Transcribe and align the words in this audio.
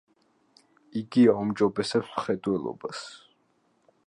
იგი 1.01 1.27
აუმჯობესებს 1.33 2.17
მხედველობას. 2.17 3.05